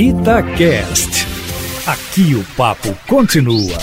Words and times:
Itacast. 0.00 1.26
Aqui 1.84 2.32
o 2.36 2.44
papo 2.56 2.96
continua. 3.08 3.76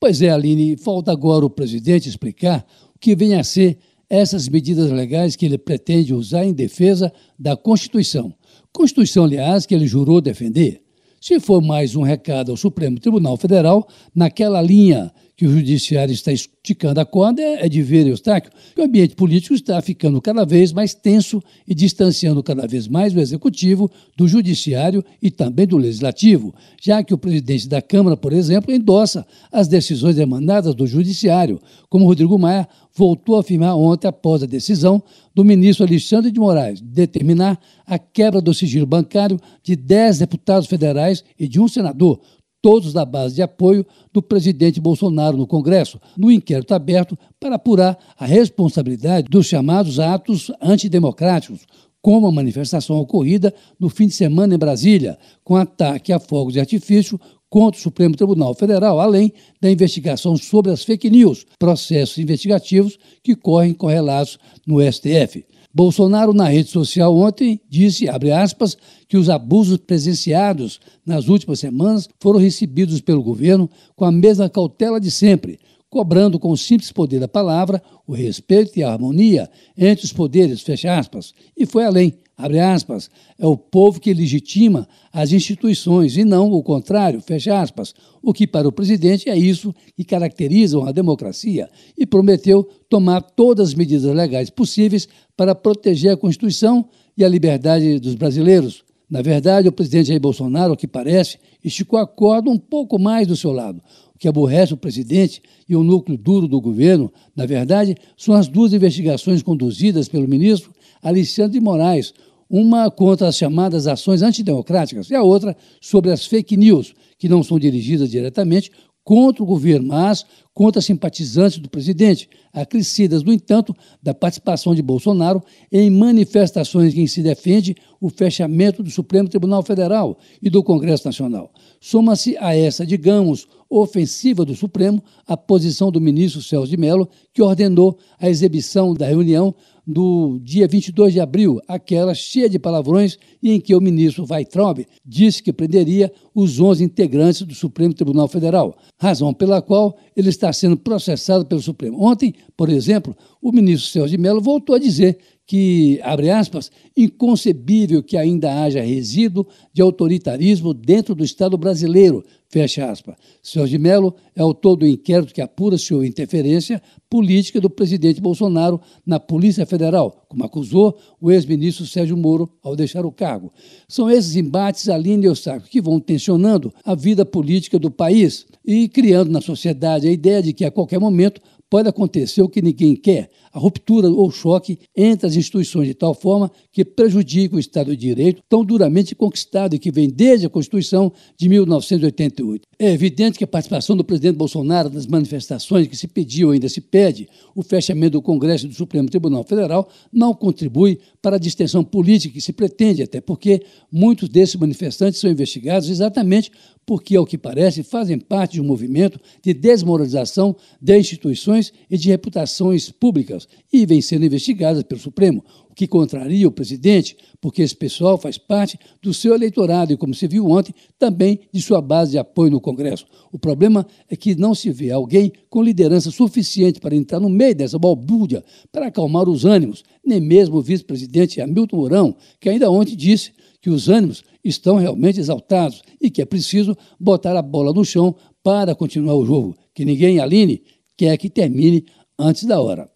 Pois 0.00 0.22
é, 0.22 0.30
Aline, 0.30 0.74
falta 0.78 1.12
agora 1.12 1.44
o 1.44 1.50
presidente 1.50 2.08
explicar 2.08 2.64
o 2.94 2.98
que 2.98 3.14
vem 3.14 3.34
a 3.34 3.44
ser 3.44 3.76
essas 4.08 4.48
medidas 4.48 4.90
legais 4.90 5.36
que 5.36 5.44
ele 5.44 5.58
pretende 5.58 6.14
usar 6.14 6.46
em 6.46 6.54
defesa 6.54 7.12
da 7.38 7.58
Constituição. 7.58 8.34
Constituição, 8.72 9.24
aliás, 9.24 9.66
que 9.66 9.74
ele 9.74 9.86
jurou 9.86 10.18
defender. 10.18 10.81
Se 11.22 11.38
for 11.38 11.62
mais 11.62 11.94
um 11.94 12.02
recado 12.02 12.50
ao 12.50 12.56
Supremo 12.56 12.98
Tribunal 12.98 13.36
Federal, 13.36 13.86
naquela 14.12 14.60
linha 14.60 15.12
que 15.36 15.46
o 15.46 15.52
Judiciário 15.52 16.12
está 16.12 16.32
esticando 16.32 16.98
a 16.98 17.04
corda 17.04 17.40
é, 17.40 17.64
é 17.64 17.68
de 17.68 17.80
ver, 17.80 18.08
Eustáquio, 18.08 18.50
que 18.74 18.80
o 18.80 18.84
ambiente 18.84 19.14
político 19.14 19.54
está 19.54 19.80
ficando 19.80 20.20
cada 20.20 20.44
vez 20.44 20.72
mais 20.72 20.94
tenso 20.94 21.40
e 21.66 21.76
distanciando 21.76 22.42
cada 22.42 22.66
vez 22.66 22.88
mais 22.88 23.14
o 23.14 23.20
Executivo 23.20 23.88
do 24.16 24.26
Judiciário 24.26 25.04
e 25.22 25.30
também 25.30 25.64
do 25.64 25.76
Legislativo, 25.76 26.52
já 26.80 27.04
que 27.04 27.14
o 27.14 27.18
presidente 27.18 27.68
da 27.68 27.80
Câmara, 27.80 28.16
por 28.16 28.32
exemplo, 28.32 28.74
endossa 28.74 29.24
as 29.52 29.68
decisões 29.68 30.18
emanadas 30.18 30.74
do 30.74 30.88
Judiciário, 30.88 31.60
como 31.88 32.04
Rodrigo 32.04 32.36
Maia 32.36 32.66
voltou 32.94 33.36
a 33.36 33.40
afirmar 33.40 33.74
ontem 33.76 34.06
após 34.06 34.42
a 34.42 34.46
decisão 34.46 35.02
do 35.34 35.44
ministro 35.44 35.86
Alexandre 35.86 36.30
de 36.30 36.38
Moraes 36.38 36.80
de 36.80 36.86
determinar 36.86 37.58
a 37.86 37.98
quebra 37.98 38.40
do 38.40 38.52
sigilo 38.52 38.86
bancário 38.86 39.38
de 39.62 39.74
10 39.74 40.18
deputados 40.18 40.68
federais 40.68 41.24
e 41.38 41.48
de 41.48 41.58
um 41.58 41.68
senador, 41.68 42.20
todos 42.60 42.92
da 42.92 43.04
base 43.04 43.34
de 43.34 43.42
apoio 43.42 43.84
do 44.12 44.22
presidente 44.22 44.80
Bolsonaro 44.80 45.36
no 45.36 45.46
Congresso, 45.46 46.00
no 46.16 46.30
inquérito 46.30 46.74
aberto 46.74 47.18
para 47.40 47.56
apurar 47.56 47.98
a 48.16 48.24
responsabilidade 48.24 49.28
dos 49.28 49.46
chamados 49.46 49.98
atos 49.98 50.50
antidemocráticos, 50.60 51.66
como 52.02 52.26
a 52.26 52.32
manifestação 52.32 52.96
ocorrida 52.98 53.54
no 53.78 53.88
fim 53.88 54.08
de 54.08 54.14
semana 54.14 54.54
em 54.54 54.58
Brasília, 54.58 55.16
com 55.44 55.56
ataque 55.56 56.12
a 56.12 56.18
fogos 56.18 56.52
de 56.52 56.60
artifício 56.60 57.18
contra 57.48 57.78
o 57.78 57.82
Supremo 57.82 58.16
Tribunal 58.16 58.54
Federal, 58.54 58.98
além 58.98 59.32
da 59.60 59.70
investigação 59.70 60.36
sobre 60.36 60.72
as 60.72 60.82
fake 60.82 61.08
news, 61.08 61.46
processos 61.58 62.18
investigativos 62.18 62.98
que 63.22 63.36
correm 63.36 63.72
correlatos 63.72 64.38
no 64.66 64.80
STF. 64.80 65.44
Bolsonaro, 65.74 66.34
na 66.34 66.48
rede 66.48 66.68
social 66.68 67.16
ontem, 67.16 67.60
disse, 67.68 68.06
aspas, 68.08 68.76
que 69.08 69.16
os 69.16 69.30
abusos 69.30 69.78
presenciados 69.78 70.80
nas 71.04 71.28
últimas 71.28 71.60
semanas 71.60 72.08
foram 72.20 72.38
recebidos 72.38 73.00
pelo 73.00 73.22
governo 73.22 73.70
com 73.96 74.04
a 74.04 74.12
mesma 74.12 74.50
cautela 74.50 75.00
de 75.00 75.10
sempre, 75.10 75.58
cobrando 75.92 76.38
com 76.38 76.50
o 76.50 76.56
simples 76.56 76.90
poder 76.90 77.20
da 77.20 77.28
palavra 77.28 77.82
o 78.06 78.14
respeito 78.14 78.78
e 78.78 78.82
a 78.82 78.90
harmonia 78.90 79.50
entre 79.76 80.06
os 80.06 80.12
poderes, 80.12 80.62
fecha 80.62 80.98
aspas, 80.98 81.34
e 81.54 81.66
foi 81.66 81.84
além, 81.84 82.14
abre 82.34 82.60
aspas, 82.60 83.10
é 83.38 83.46
o 83.46 83.58
povo 83.58 84.00
que 84.00 84.14
legitima 84.14 84.88
as 85.12 85.32
instituições 85.32 86.16
e 86.16 86.24
não 86.24 86.50
o 86.50 86.62
contrário, 86.62 87.20
fecha 87.20 87.60
aspas, 87.60 87.92
o 88.22 88.32
que 88.32 88.46
para 88.46 88.66
o 88.66 88.72
presidente 88.72 89.28
é 89.28 89.36
isso 89.36 89.74
que 89.94 90.02
caracteriza 90.02 90.78
uma 90.78 90.94
democracia 90.94 91.68
e 91.94 92.06
prometeu 92.06 92.64
tomar 92.88 93.20
todas 93.20 93.68
as 93.68 93.74
medidas 93.74 94.04
legais 94.14 94.48
possíveis 94.48 95.06
para 95.36 95.54
proteger 95.54 96.12
a 96.12 96.16
Constituição 96.16 96.88
e 97.14 97.22
a 97.22 97.28
liberdade 97.28 98.00
dos 98.00 98.14
brasileiros. 98.14 98.82
Na 99.10 99.20
verdade, 99.20 99.68
o 99.68 99.72
presidente 99.72 100.08
Jair 100.08 100.18
Bolsonaro, 100.18 100.72
o 100.72 100.76
que 100.76 100.88
parece, 100.88 101.36
esticou 101.62 101.98
a 101.98 102.06
corda 102.06 102.48
um 102.48 102.56
pouco 102.56 102.98
mais 102.98 103.26
do 103.26 103.36
seu 103.36 103.52
lado. 103.52 103.82
Que 104.22 104.28
aborrece 104.28 104.72
o 104.72 104.76
presidente 104.76 105.42
e 105.68 105.74
o 105.74 105.82
núcleo 105.82 106.16
duro 106.16 106.46
do 106.46 106.60
governo, 106.60 107.12
na 107.34 107.44
verdade, 107.44 107.96
são 108.16 108.36
as 108.36 108.46
duas 108.46 108.72
investigações 108.72 109.42
conduzidas 109.42 110.08
pelo 110.08 110.28
ministro 110.28 110.72
Alexandre 111.02 111.54
de 111.54 111.60
Moraes, 111.60 112.14
uma 112.48 112.88
contra 112.88 113.26
as 113.26 113.36
chamadas 113.36 113.88
ações 113.88 114.22
antidemocráticas 114.22 115.10
e 115.10 115.16
a 115.16 115.24
outra 115.24 115.56
sobre 115.80 116.12
as 116.12 116.24
fake 116.24 116.56
news, 116.56 116.94
que 117.18 117.28
não 117.28 117.42
são 117.42 117.58
dirigidas 117.58 118.08
diretamente 118.12 118.70
contra 119.02 119.42
o 119.42 119.46
governo, 119.46 119.88
mas 119.88 120.24
contra 120.54 120.82
simpatizantes 120.82 121.58
do 121.58 121.68
presidente, 121.68 122.28
acrescidas, 122.52 123.22
no 123.22 123.32
entanto, 123.32 123.74
da 124.02 124.12
participação 124.12 124.74
de 124.74 124.82
Bolsonaro 124.82 125.42
em 125.70 125.90
manifestações 125.90 126.92
em 126.94 127.04
que 127.04 127.08
se 127.08 127.22
defende 127.22 127.74
o 128.00 128.10
fechamento 128.10 128.82
do 128.82 128.90
Supremo 128.90 129.28
Tribunal 129.28 129.62
Federal 129.62 130.18
e 130.42 130.50
do 130.50 130.62
Congresso 130.62 131.06
Nacional. 131.06 131.52
Soma-se 131.80 132.36
a 132.38 132.54
essa, 132.54 132.84
digamos, 132.84 133.46
ofensiva 133.70 134.44
do 134.44 134.54
Supremo 134.54 135.02
a 135.26 135.36
posição 135.36 135.90
do 135.90 136.00
ministro 136.00 136.42
Celso 136.42 136.68
de 136.68 136.76
Mello, 136.76 137.08
que 137.32 137.40
ordenou 137.40 137.98
a 138.18 138.28
exibição 138.28 138.92
da 138.92 139.06
reunião 139.06 139.54
do 139.86 140.38
dia 140.42 140.68
22 140.68 141.12
de 141.12 141.20
abril, 141.20 141.60
aquela 141.66 142.14
cheia 142.14 142.48
de 142.48 142.58
palavrões 142.58 143.18
e 143.42 143.50
em 143.52 143.60
que 143.60 143.74
o 143.74 143.80
ministro 143.80 144.26
Weitraub 144.28 144.86
disse 145.04 145.42
que 145.42 145.52
prenderia 145.52 146.12
os 146.34 146.60
11 146.60 146.84
integrantes 146.84 147.42
do 147.42 147.54
Supremo 147.54 147.92
Tribunal 147.92 148.28
Federal, 148.28 148.76
razão 148.98 149.34
pela 149.34 149.60
qual 149.60 149.96
ele 150.16 150.28
está 150.42 150.52
sendo 150.52 150.76
processado 150.76 151.46
pelo 151.46 151.62
Supremo. 151.62 152.02
Ontem, 152.02 152.34
por 152.56 152.68
exemplo, 152.68 153.16
o 153.40 153.52
ministro 153.52 153.88
Celso 153.88 154.10
de 154.10 154.18
Mello 154.18 154.40
voltou 154.40 154.74
a 154.74 154.78
dizer 154.78 155.18
que, 155.52 156.00
abre 156.02 156.30
aspas, 156.30 156.72
inconcebível 156.96 158.02
que 158.02 158.16
ainda 158.16 158.62
haja 158.62 158.80
resíduo 158.80 159.46
de 159.70 159.82
autoritarismo 159.82 160.72
dentro 160.72 161.14
do 161.14 161.22
Estado 161.22 161.58
brasileiro, 161.58 162.24
fecha 162.48 162.90
aspas. 162.90 163.16
Celso 163.42 163.68
de 163.68 163.76
Mello 163.76 164.14
é 164.34 164.40
autor 164.40 164.76
do 164.76 164.86
inquérito 164.86 165.34
que 165.34 165.42
apura 165.42 165.76
se 165.76 165.92
houve 165.92 166.08
interferência 166.08 166.80
política 167.10 167.60
do 167.60 167.68
presidente 167.68 168.18
Bolsonaro 168.18 168.80
na 169.04 169.20
Polícia 169.20 169.66
Federal, 169.66 170.24
como 170.26 170.42
acusou 170.42 170.96
o 171.20 171.30
ex-ministro 171.30 171.84
Sérgio 171.84 172.16
Moro 172.16 172.48
ao 172.62 172.74
deixar 172.74 173.04
o 173.04 173.12
cargo. 173.12 173.52
São 173.86 174.10
esses 174.10 174.34
embates, 174.36 174.88
Aline 174.88 175.24
e 175.24 175.28
Eustáquio, 175.28 175.68
que 175.68 175.82
vão 175.82 176.00
tensionando 176.00 176.72
a 176.82 176.94
vida 176.94 177.26
política 177.26 177.78
do 177.78 177.90
país 177.90 178.46
e 178.64 178.88
criando 178.88 179.30
na 179.30 179.42
sociedade 179.42 180.08
a 180.08 180.10
ideia 180.10 180.42
de 180.42 180.54
que 180.54 180.64
a 180.64 180.70
qualquer 180.70 180.98
momento 180.98 181.42
pode 181.72 181.88
acontecer 181.88 182.42
o 182.42 182.50
que 182.50 182.60
ninguém 182.60 182.94
quer, 182.94 183.30
a 183.50 183.58
ruptura 183.58 184.06
ou 184.06 184.30
choque 184.30 184.78
entre 184.94 185.26
as 185.26 185.36
instituições 185.36 185.88
de 185.88 185.94
tal 185.94 186.12
forma 186.12 186.52
que 186.70 186.84
prejudica 186.84 187.56
o 187.56 187.58
Estado 187.58 187.96
de 187.96 188.08
Direito 188.08 188.42
tão 188.46 188.62
duramente 188.62 189.14
conquistado 189.14 189.74
e 189.74 189.78
que 189.78 189.90
vem 189.90 190.10
desde 190.10 190.44
a 190.44 190.50
Constituição 190.50 191.10
de 191.34 191.48
1988. 191.48 192.68
É 192.78 192.92
evidente 192.92 193.38
que 193.38 193.44
a 193.44 193.46
participação 193.46 193.96
do 193.96 194.04
presidente 194.04 194.36
Bolsonaro 194.36 194.90
nas 194.90 195.06
manifestações 195.06 195.86
que 195.86 195.96
se 195.96 196.06
pediu 196.06 196.50
ainda 196.50 196.68
se 196.68 196.82
pede 196.82 197.26
o 197.54 197.62
fechamento 197.62 198.12
do 198.12 198.22
Congresso 198.22 198.66
e 198.66 198.68
do 198.68 198.74
Supremo 198.74 199.08
Tribunal 199.08 199.42
Federal 199.42 199.88
não 200.12 200.34
contribui 200.34 200.98
para 201.22 201.36
a 201.36 201.38
distensão 201.38 201.82
política 201.82 202.34
que 202.34 202.40
se 202.40 202.52
pretende, 202.52 203.02
até 203.02 203.18
porque 203.18 203.62
muitos 203.90 204.28
desses 204.28 204.56
manifestantes 204.56 205.20
são 205.20 205.30
investigados 205.30 205.88
exatamente 205.88 206.50
porque, 206.84 207.16
ao 207.16 207.24
que 207.24 207.38
parece, 207.38 207.82
fazem 207.82 208.18
parte 208.18 208.54
de 208.54 208.60
um 208.60 208.64
movimento 208.64 209.20
de 209.40 209.54
desmoralização 209.54 210.56
de 210.80 210.98
instituições 210.98 211.61
e 211.90 211.98
de 211.98 212.08
reputações 212.08 212.90
públicas 212.90 213.46
e 213.70 213.84
vêm 213.84 214.00
sendo 214.00 214.24
investigadas 214.24 214.82
pelo 214.82 214.98
Supremo, 214.98 215.44
o 215.68 215.74
que 215.74 215.86
contraria 215.86 216.48
o 216.48 216.50
presidente, 216.50 217.16
porque 217.40 217.60
esse 217.60 217.76
pessoal 217.76 218.16
faz 218.16 218.38
parte 218.38 218.78
do 219.02 219.12
seu 219.12 219.34
eleitorado 219.34 219.92
e, 219.92 219.96
como 219.96 220.14
se 220.14 220.26
viu 220.26 220.46
ontem, 220.46 220.74
também 220.98 221.40
de 221.52 221.60
sua 221.60 221.82
base 221.82 222.12
de 222.12 222.18
apoio 222.18 222.50
no 222.50 222.60
Congresso. 222.60 223.06
O 223.30 223.38
problema 223.38 223.86
é 224.08 224.16
que 224.16 224.34
não 224.34 224.54
se 224.54 224.70
vê 224.70 224.90
alguém 224.90 225.32
com 225.50 225.62
liderança 225.62 226.10
suficiente 226.10 226.80
para 226.80 226.96
entrar 226.96 227.20
no 227.20 227.28
meio 227.28 227.54
dessa 227.54 227.78
balbúrdia 227.78 228.42
para 228.70 228.86
acalmar 228.86 229.28
os 229.28 229.44
ânimos, 229.44 229.82
nem 230.04 230.20
mesmo 230.20 230.56
o 230.56 230.62
vice-presidente 230.62 231.40
Hamilton 231.40 231.76
Mourão, 231.76 232.16
que 232.40 232.48
ainda 232.48 232.70
ontem 232.70 232.96
disse 232.96 233.32
que 233.60 233.70
os 233.70 233.88
ânimos 233.88 234.24
estão 234.44 234.76
realmente 234.76 235.20
exaltados 235.20 235.82
e 236.00 236.10
que 236.10 236.20
é 236.20 236.24
preciso 236.24 236.76
botar 236.98 237.36
a 237.36 237.42
bola 237.42 237.72
no 237.72 237.84
chão 237.84 238.14
para 238.42 238.74
continuar 238.74 239.14
o 239.14 239.24
jogo, 239.24 239.56
que 239.72 239.84
ninguém, 239.84 240.18
Aline, 240.18 240.62
quer 240.96 241.16
que 241.16 241.30
termine 241.30 241.84
antes 242.18 242.44
da 242.44 242.60
hora. 242.60 242.90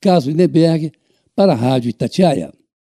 Caso 0.00 0.30
Lindeberg, 0.30 0.92
para 1.34 1.52
a 1.52 1.56
Rádio 1.56 1.90
Itatiaia. 1.90 2.52